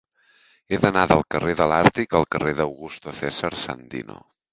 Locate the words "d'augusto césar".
2.61-3.53